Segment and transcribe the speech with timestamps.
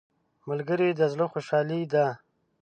[0.49, 2.05] ملګری د زړه خوشحالي ده